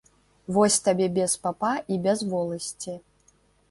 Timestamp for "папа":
1.45-1.73